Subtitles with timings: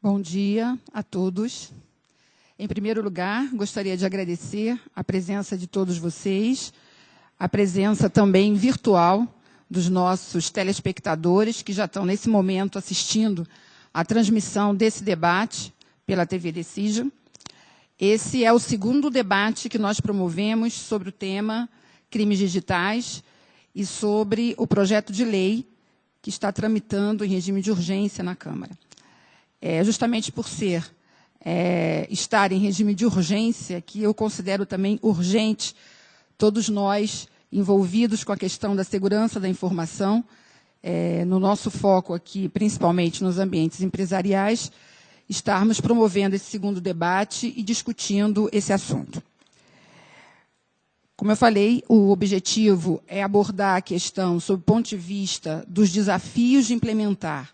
[0.00, 1.72] Bom dia a todos.
[2.56, 6.72] Em primeiro lugar, gostaria de agradecer a presença de todos vocês,
[7.36, 9.26] a presença também virtual
[9.68, 13.44] dos nossos telespectadores que já estão nesse momento assistindo
[13.92, 15.74] a transmissão desse debate
[16.06, 17.08] pela TV Decision.
[17.98, 21.68] Esse é o segundo debate que nós promovemos sobre o tema
[22.08, 23.20] crimes digitais
[23.74, 25.66] e sobre o projeto de lei
[26.22, 28.78] que está tramitando em regime de urgência na Câmara.
[29.60, 30.84] É justamente por ser
[31.44, 35.74] é, estar em regime de urgência que eu considero também urgente
[36.36, 40.24] todos nós envolvidos com a questão da segurança da informação,
[40.82, 44.70] é, no nosso foco aqui, principalmente nos ambientes empresariais,
[45.28, 49.22] estarmos promovendo esse segundo debate e discutindo esse assunto.
[51.16, 55.90] Como eu falei, o objetivo é abordar a questão sob o ponto de vista dos
[55.90, 57.52] desafios de implementar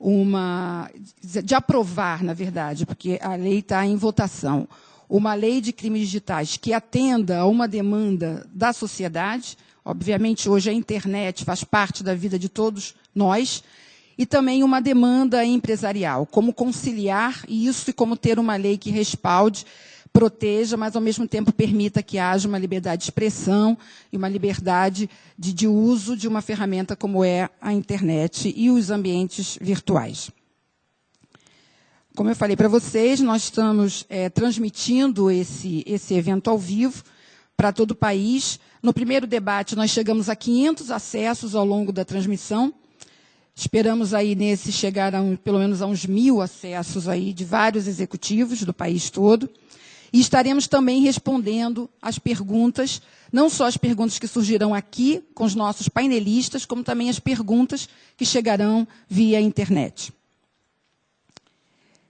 [0.00, 0.90] uma.
[1.22, 4.66] de aprovar, na verdade, porque a lei está em votação,
[5.08, 9.58] uma lei de crimes digitais que atenda a uma demanda da sociedade.
[9.84, 13.62] Obviamente, hoje a internet faz parte da vida de todos nós,
[14.16, 19.64] e também uma demanda empresarial, como conciliar isso e como ter uma lei que respalde,
[20.12, 23.78] proteja, mas ao mesmo tempo permita que haja uma liberdade de expressão
[24.12, 25.08] e uma liberdade
[25.38, 30.30] de, de uso de uma ferramenta como é a internet e os ambientes virtuais.
[32.16, 37.04] Como eu falei para vocês, nós estamos é, transmitindo esse, esse evento ao vivo
[37.56, 38.58] para todo o país.
[38.82, 42.74] No primeiro debate, nós chegamos a 500 acessos ao longo da transmissão.
[43.54, 47.86] Esperamos aí nesse chegar a um, pelo menos a uns mil acessos aí de vários
[47.86, 49.48] executivos do país todo.
[50.12, 53.00] E estaremos também respondendo às perguntas,
[53.32, 57.88] não só as perguntas que surgirão aqui com os nossos painelistas, como também as perguntas
[58.16, 60.12] que chegarão via internet.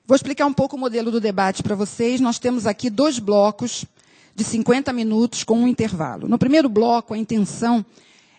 [0.07, 2.21] Vou explicar um pouco o modelo do debate para vocês.
[2.21, 3.85] Nós temos aqui dois blocos
[4.35, 6.27] de 50 minutos com um intervalo.
[6.27, 7.85] No primeiro bloco, a intenção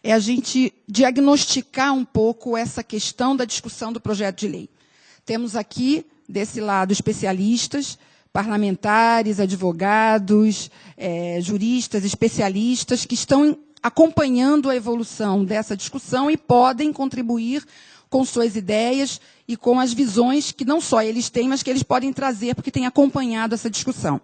[0.04, 4.70] é a gente diagnosticar um pouco essa questão da discussão do projeto de lei.
[5.26, 7.98] Temos aqui, desse lado, especialistas,
[8.34, 17.66] parlamentares, advogados, é, juristas, especialistas, que estão acompanhando a evolução dessa discussão e podem contribuir
[18.10, 21.84] com suas ideias e com as visões que não só eles têm, mas que eles
[21.84, 24.22] podem trazer, porque têm acompanhado essa discussão.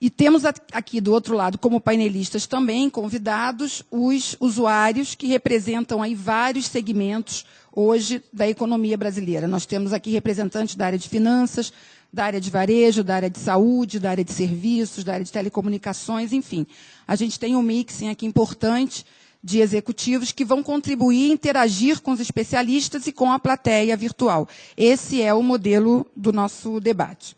[0.00, 6.14] E temos aqui do outro lado, como painelistas também, convidados, os usuários que representam aí
[6.14, 9.48] vários segmentos hoje da economia brasileira.
[9.48, 11.72] Nós temos aqui representantes da área de finanças,
[12.12, 15.32] da área de varejo, da área de saúde, da área de serviços, da área de
[15.32, 16.66] telecomunicações, enfim.
[17.06, 19.04] A gente tem um mixing aqui importante
[19.42, 24.48] de executivos que vão contribuir e interagir com os especialistas e com a plateia virtual.
[24.76, 27.36] Esse é o modelo do nosso debate.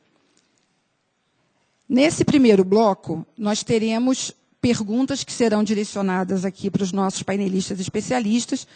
[1.89, 8.67] Nesse primeiro bloco, nós teremos perguntas que serão direcionadas aqui para os nossos painelistas especialistas.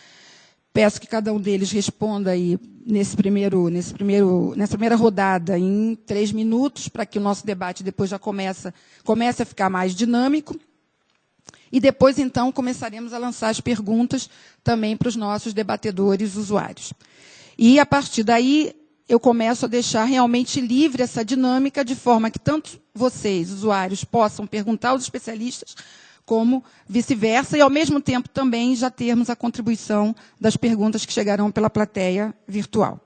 [0.74, 5.96] Peço que cada um deles responda aí nesse primeiro, nesse primeiro, nessa primeira rodada em
[6.04, 8.74] três minutos, para que o nosso debate depois já começa,
[9.04, 10.58] comece a ficar mais dinâmico.
[11.70, 14.28] E depois, então, começaremos a lançar as perguntas
[14.64, 16.92] também para os nossos debatedores usuários.
[17.56, 18.74] E, a partir daí,
[19.08, 24.44] eu começo a deixar realmente livre essa dinâmica, de forma que tanto vocês, usuários, possam
[24.44, 25.76] perguntar aos especialistas,
[26.24, 31.50] como vice-versa, e, ao mesmo tempo, também já termos a contribuição das perguntas que chegarão
[31.50, 33.00] pela plateia virtual.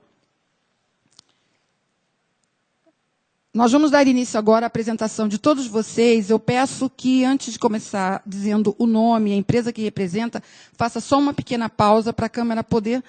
[3.51, 6.29] Nós vamos dar início agora à apresentação de todos vocês.
[6.29, 10.41] Eu peço que, antes de começar dizendo o nome, a empresa que representa,
[10.73, 13.03] faça só uma pequena pausa para a câmera poder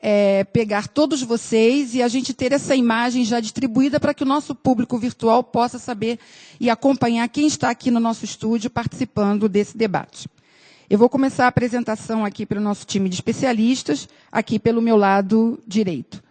[0.00, 4.26] é, pegar todos vocês e a gente ter essa imagem já distribuída para que o
[4.26, 6.18] nosso público virtual possa saber
[6.58, 10.28] e acompanhar quem está aqui no nosso estúdio participando desse debate.
[10.88, 14.96] Eu vou começar a apresentação aqui para o nosso time de especialistas, aqui pelo meu
[14.96, 16.22] lado direito.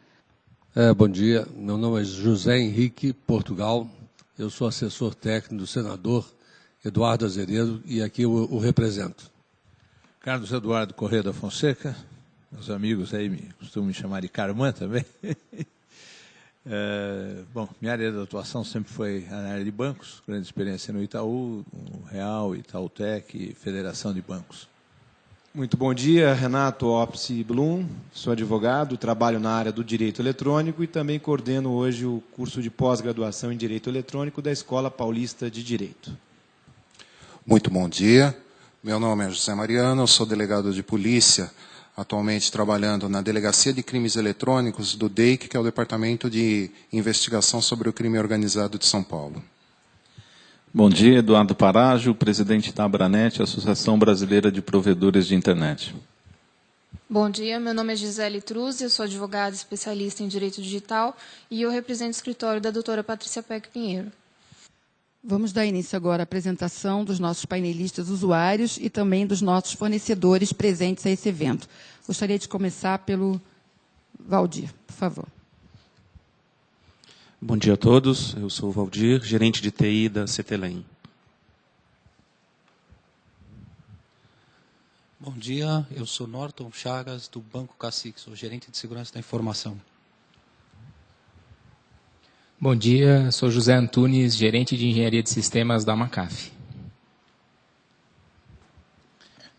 [0.76, 3.88] É, bom dia, meu nome é José Henrique Portugal,
[4.38, 6.26] eu sou assessor técnico do senador
[6.84, 9.32] Eduardo Azeredo e aqui eu o represento.
[10.20, 11.96] Carlos Eduardo Correia da Fonseca,
[12.52, 15.06] meus amigos aí me, costumam me chamar de Carmã também.
[16.66, 21.02] é, bom, minha área de atuação sempre foi na área de bancos, grande experiência no
[21.02, 24.68] Itaú, no Real, Itautec, Federação de Bancos.
[25.54, 30.88] Muito bom dia, Renato Opsi Blum, sou advogado, trabalho na área do direito eletrônico e
[30.88, 36.16] também coordeno hoje o curso de pós-graduação em direito eletrônico da Escola Paulista de Direito.
[37.46, 38.38] Muito bom dia,
[38.84, 41.52] meu nome é José Mariano, sou delegado de polícia
[42.00, 47.62] atualmente trabalhando na Delegacia de Crimes Eletrônicos do DEIC, que é o Departamento de Investigação
[47.62, 49.44] sobre o Crime Organizado de São Paulo.
[50.74, 55.94] Bom dia, Eduardo Parágio, presidente da Abranet, Associação Brasileira de Provedores de Internet.
[57.10, 61.18] Bom dia, meu nome é Gisele Truz, eu sou advogada especialista em Direito Digital
[61.52, 64.12] e eu represento o escritório da doutora Patrícia Peck Pinheiro.
[65.30, 70.52] Vamos dar início agora à apresentação dos nossos painelistas usuários e também dos nossos fornecedores
[70.52, 71.70] presentes a esse evento.
[72.08, 73.40] Gostaria de começar pelo
[74.20, 75.28] Valdir, por favor.
[77.40, 78.34] Bom dia a todos.
[78.34, 80.84] Eu sou o Valdir, gerente de TI da CTLEM.
[85.20, 89.80] Bom dia, eu sou Norton Chagas, do Banco Cacique, sou gerente de segurança da informação.
[92.62, 96.52] Bom dia, sou José Antunes, gerente de engenharia de sistemas da Macaf.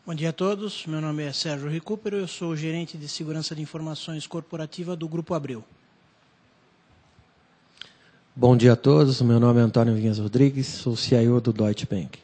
[0.05, 3.63] Bom dia a todos, meu nome é Sérgio Recupero, eu sou gerente de segurança de
[3.63, 5.65] informações corporativa do Grupo Abreu.
[8.37, 12.19] Bom dia a todos, meu nome é Antônio Vinhas Rodrigues, sou CIO do Deutsche Bank.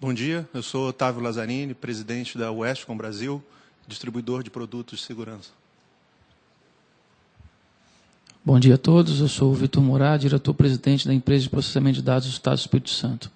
[0.00, 3.40] Bom dia, eu sou Otávio Lazzarini, presidente da Westcom Brasil,
[3.86, 5.63] distribuidor de produtos de segurança.
[8.46, 12.02] Bom dia a todos, eu sou o Vitor Morar, diretor-presidente da empresa de processamento de
[12.02, 13.30] dados do Estado do Espírito Santo.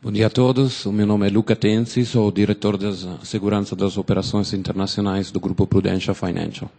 [0.00, 2.86] Bom dia a todos, o meu nome é Luca Tensi, sou o diretor de
[3.26, 6.70] segurança das operações internacionais do Grupo Prudential Financial.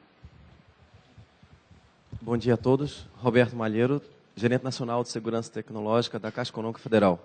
[2.20, 4.02] Bom dia a todos, Roberto Malheiro,
[4.36, 7.24] gerente nacional de segurança tecnológica da Caixa Econômica Federal.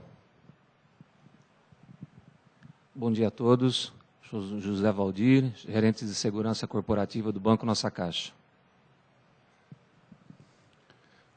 [2.94, 3.90] Bom dia a todos,
[4.32, 8.32] Sou José Valdir, gerente de segurança corporativa do Banco Nossa Caixa.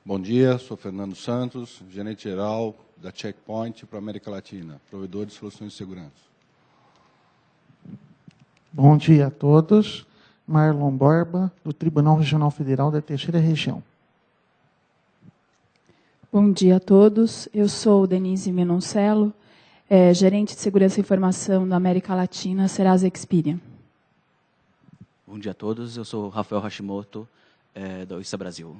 [0.05, 5.33] Bom dia, sou Fernando Santos, gerente geral da Checkpoint para a América Latina, provedor de
[5.33, 6.23] soluções de segurança.
[8.71, 10.07] Bom dia a todos,
[10.47, 13.83] Marlon Borba, do Tribunal Regional Federal da Terceira Região.
[16.31, 19.33] Bom dia a todos, eu sou Denise Menoncello,
[19.89, 23.59] é, gerente de segurança e informação da América Latina, Serasa Experian.
[25.27, 27.27] Bom dia a todos, eu sou Rafael Hashimoto,
[27.73, 28.75] é, da Oissa Brasil.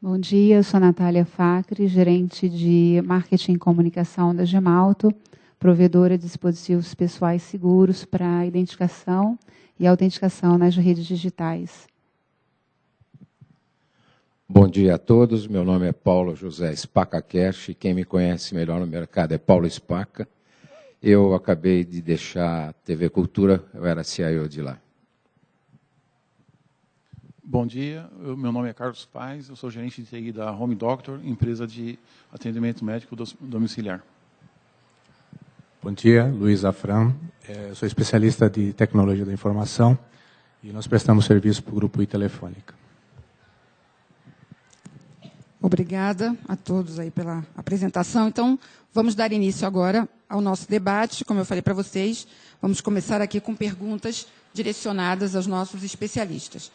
[0.00, 5.14] Bom dia, eu sou Natália Facre, gerente de marketing e comunicação da Gemalto,
[5.58, 9.38] provedora de dispositivos pessoais seguros para identificação
[9.78, 11.86] e autenticação nas redes digitais.
[14.54, 18.54] Bom dia a todos, meu nome é Paulo José Spaca Cash, e quem me conhece
[18.54, 20.28] melhor no mercado é Paulo Spaca.
[21.02, 24.78] Eu acabei de deixar a TV Cultura, eu era CIO de lá.
[27.42, 30.74] Bom dia, eu, meu nome é Carlos Paz, eu sou gerente de TI da Home
[30.74, 31.98] Doctor, empresa de
[32.30, 34.04] atendimento médico domiciliar.
[35.82, 37.16] Bom dia, Luiz Afram,
[37.48, 39.98] é, eu sou especialista de tecnologia da informação
[40.62, 42.81] e nós prestamos serviço para o Grupo I Telefônica.
[45.62, 48.26] Obrigada a todos aí pela apresentação.
[48.26, 48.58] Então,
[48.92, 51.24] vamos dar início agora ao nosso debate.
[51.24, 52.26] Como eu falei para vocês,
[52.60, 56.72] vamos começar aqui com perguntas direcionadas aos nossos especialistas.